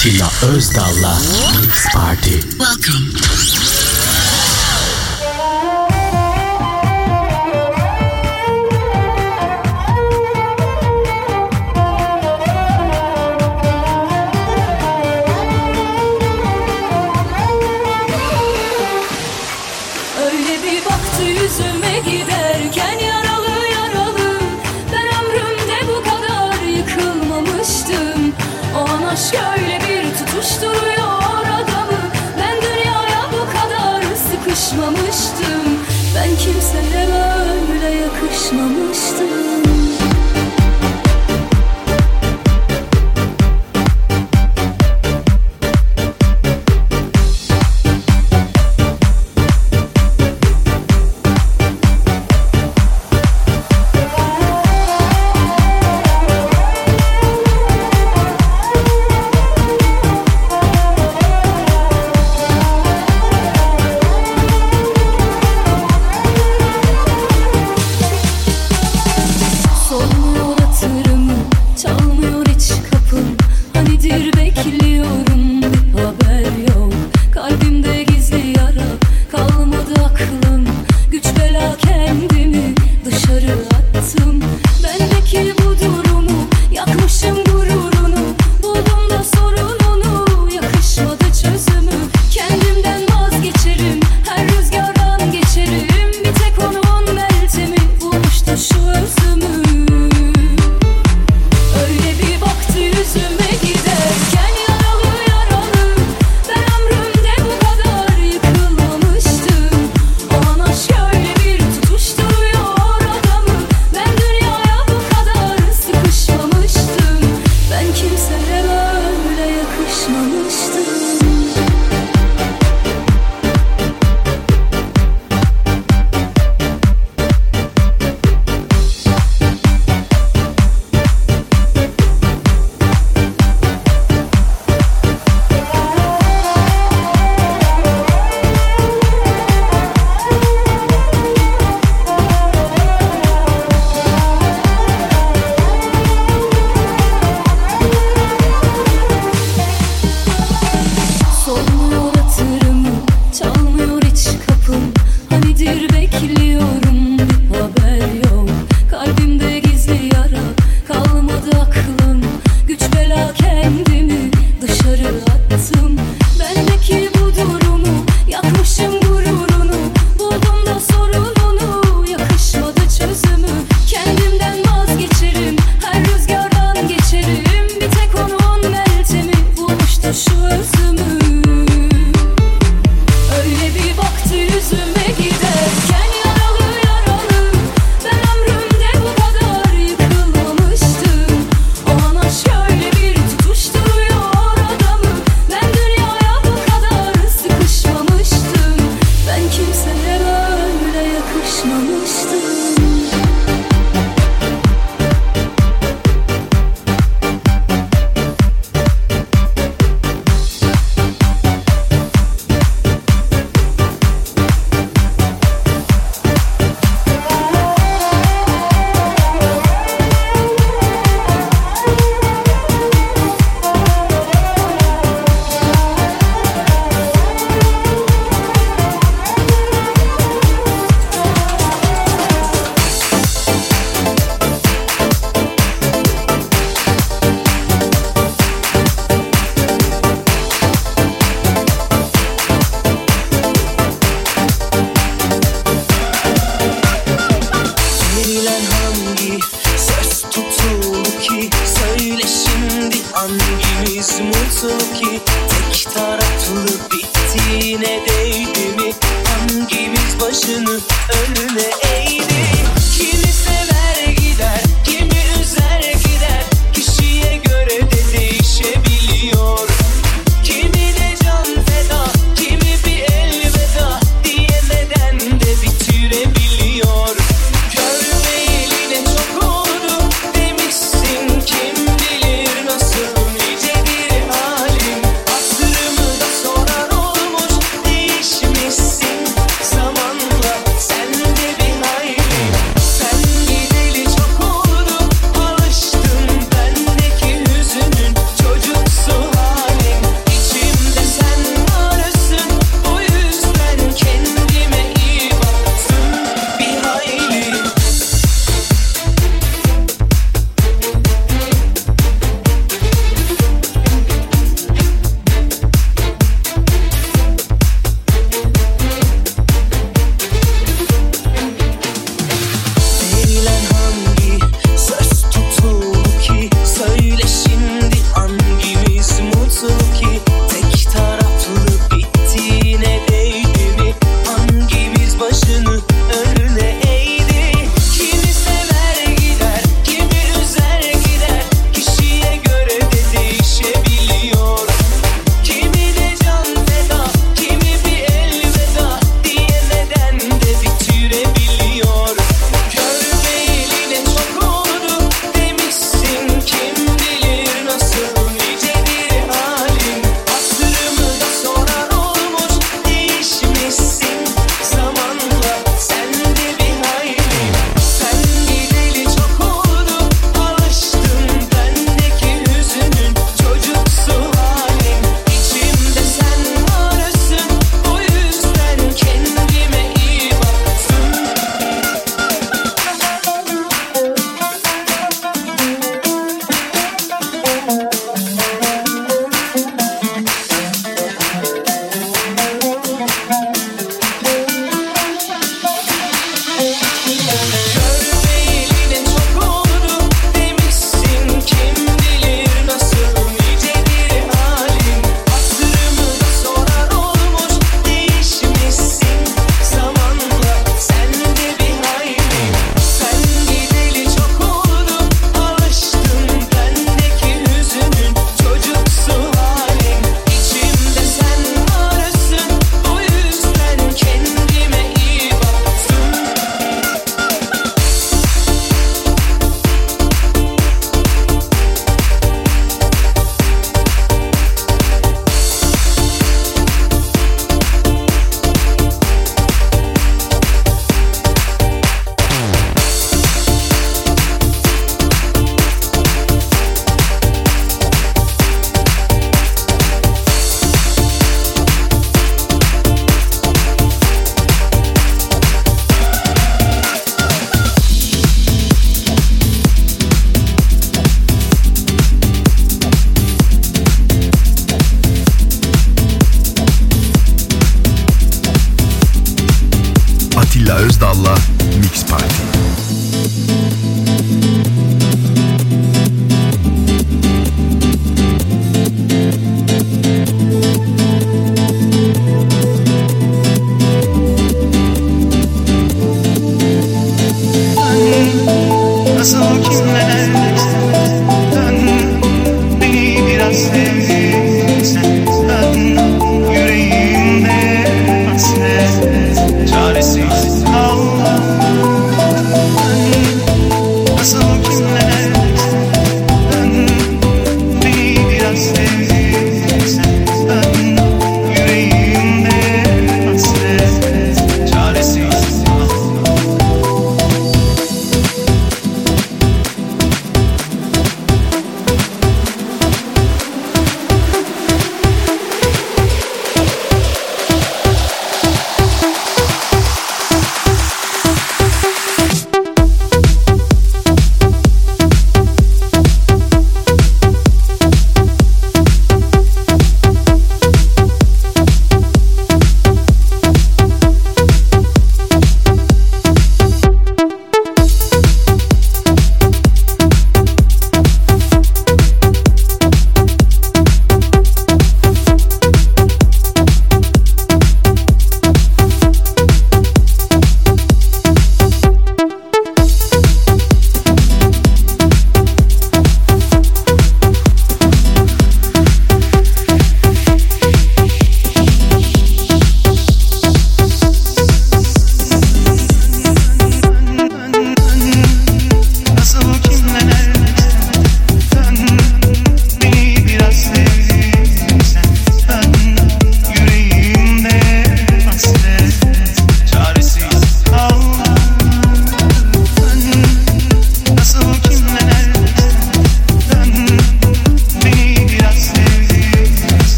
[0.00, 1.18] Atilla Özdal'la
[1.60, 2.40] Mix Party.
[2.58, 3.59] Welcome.
[36.40, 37.29] kimselere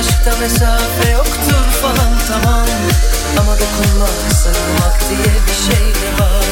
[0.00, 2.66] aşkta mesafe yoktur falan tamam.
[3.40, 6.44] Ama dokunmak sarılmak diye bir şey de var.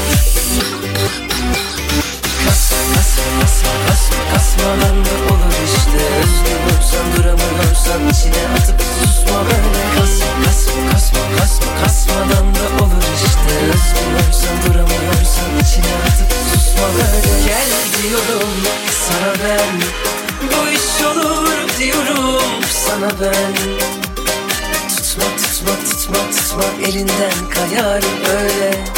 [2.44, 6.00] Kasma kasma kasma kasma kasmadan da olur işte.
[6.22, 9.82] Özgür olsan duramıyorsan içine atıp susma böyle.
[9.98, 13.52] Kasma kasma kasma kasma kasmadan da olur işte.
[13.74, 17.44] Özgür olsan duramıyorsan içine atıp susma böyle.
[17.46, 18.47] Gel gidiyorum.
[22.98, 23.54] sana ben.
[24.88, 26.64] Tutma tutma tutma tutma.
[26.88, 28.97] Elinden kayar böyle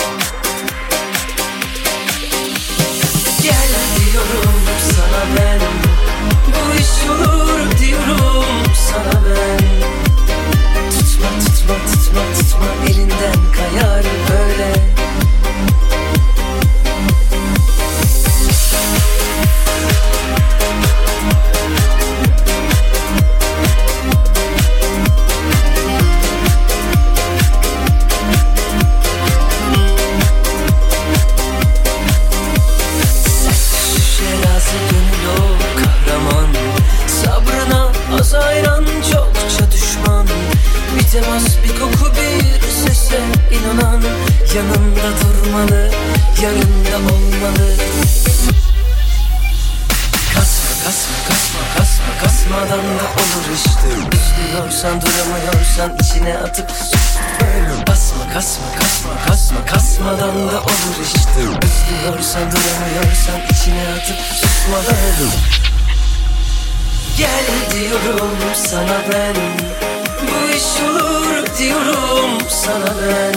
[70.22, 73.34] Bu iş olur diyorum sana ben.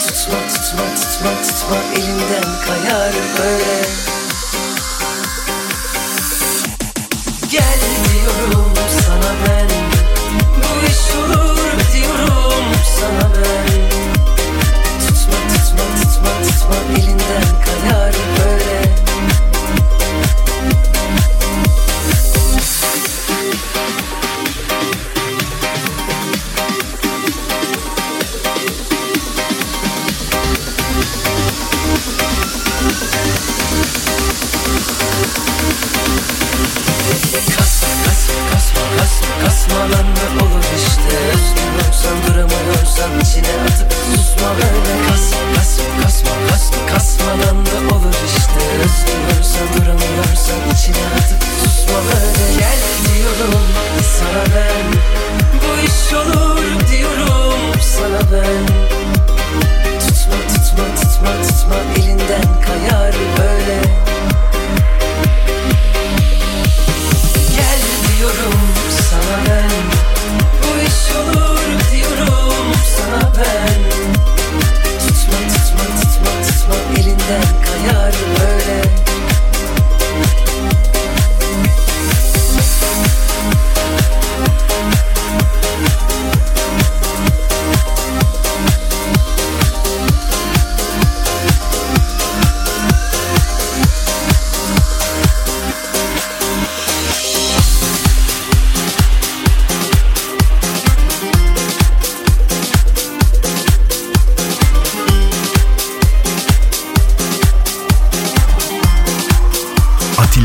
[0.00, 3.80] Tutma tutma tutma tutma elimden kayar böyle.
[7.50, 7.80] Gel
[8.12, 8.72] diyorum
[9.06, 9.68] sana ben.
[10.56, 12.64] Bu iş olur diyorum
[13.00, 13.68] sana ben.
[15.06, 18.03] Tutma tutma tutma tutma elinden kayar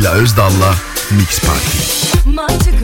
[0.09, 0.75] Atilla Özdal'la
[1.11, 1.77] Mix Party.
[2.29, 2.78] Mantık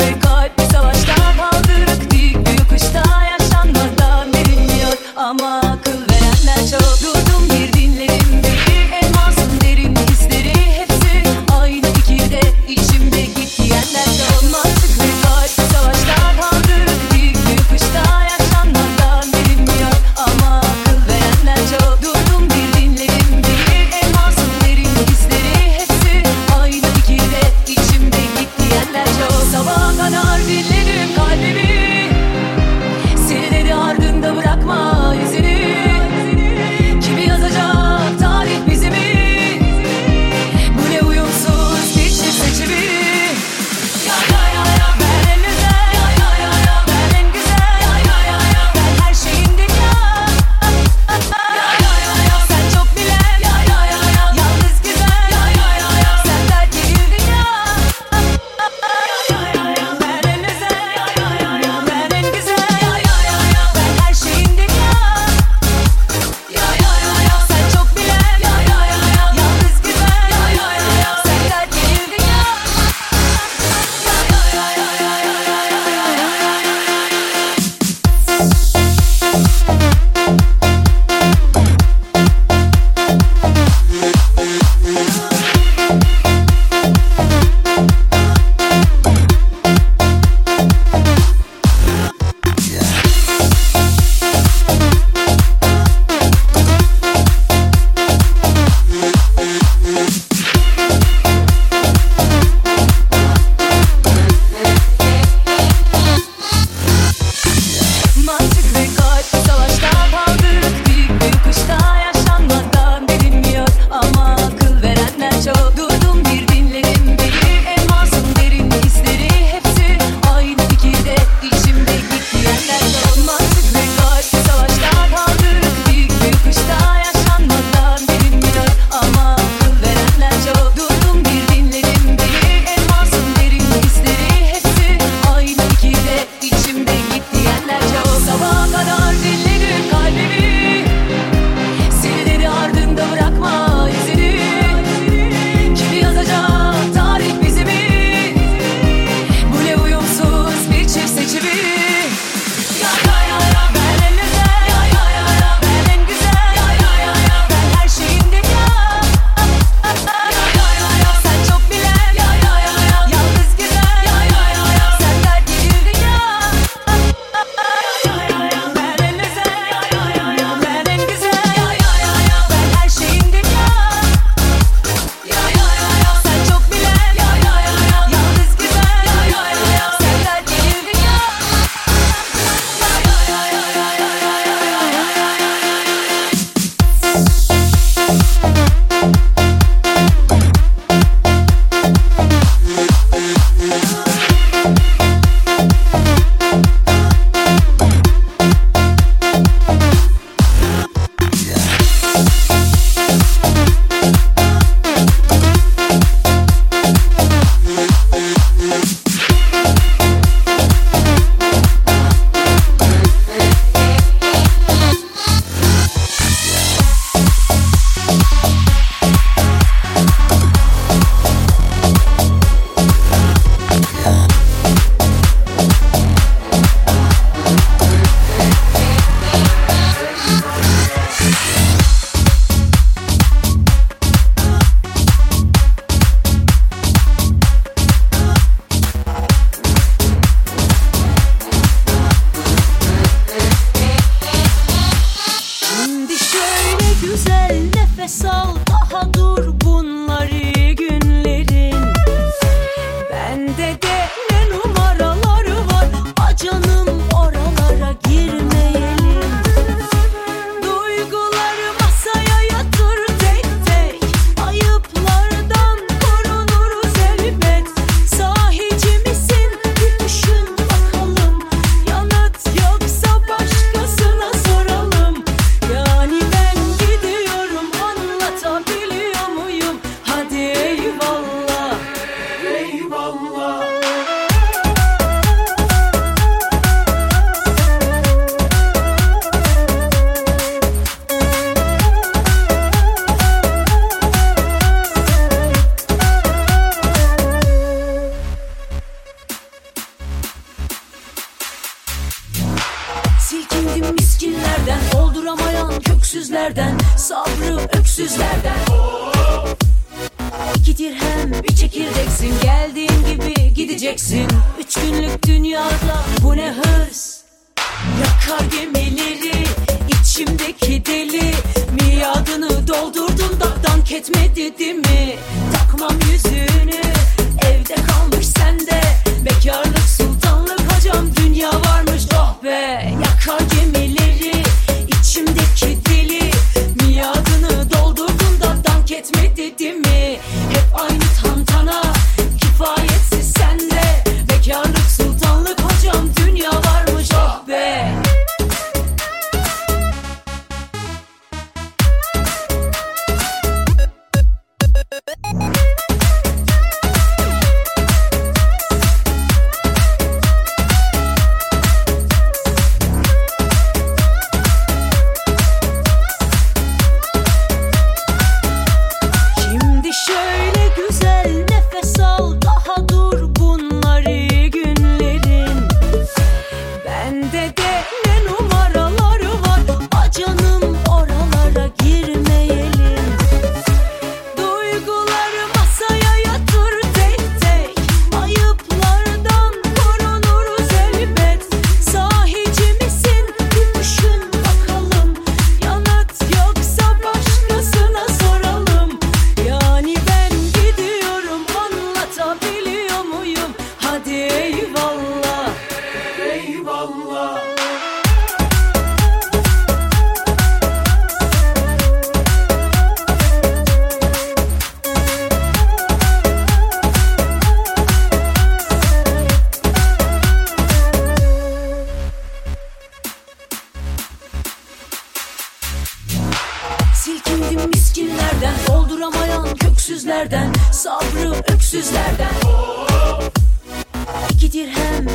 [323.95, 325.15] etmedi değil mi?
[325.53, 326.44] Takmam yüzü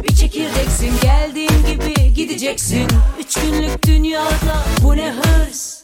[0.02, 2.88] Bir çekirdeksin geldiğin gibi gideceksin.
[3.20, 5.80] Üç günlük dünyada bu ne hırs?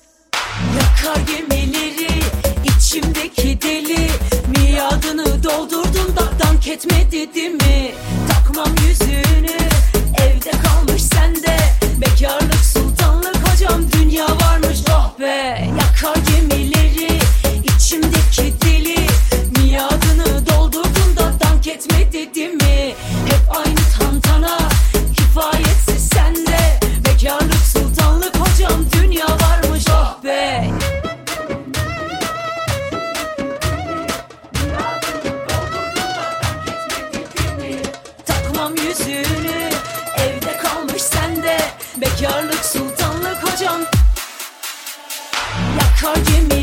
[0.77, 2.21] Yakar gemileri
[2.65, 4.11] içimdeki deli.
[4.49, 7.93] Miadını doldurdun da dank etme dedi mi?
[8.29, 9.57] Takmam yüzünü
[10.19, 11.57] evde kalmış sende.
[12.01, 12.96] Bekarlık sultan
[46.07, 46.56] call you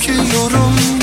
[0.00, 1.01] Çekiyorum